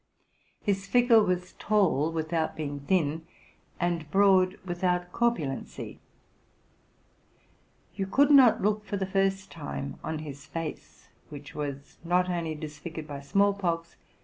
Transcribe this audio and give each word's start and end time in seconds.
His 0.63 0.87
figure 0.87 1.21
was 1.21 1.53
tall 1.59 2.11
without 2.11 2.55
being 2.55 2.79
thin, 2.79 3.27
and 3.79 4.09
broad 4.09 4.55
without 4.65 5.11
corpulency. 5.11 5.99
You 7.93 8.07
could 8.07 8.31
not 8.31 8.63
look, 8.63 8.83
for 8.83 8.97
the 8.97 9.05
first 9.05 9.51
time, 9.51 9.99
on 10.03 10.17
his 10.17 10.47
face, 10.47 11.09
which 11.29 11.53
was 11.53 11.99
not 12.03 12.31
only 12.31 12.55
disfigured 12.55 13.05
by 13.07 13.19
small 13.19 13.53
pox, 13.53 13.61
1 13.61 13.73
Eyes, 13.73 13.73
not 13.73 13.77
hands. 13.77 13.95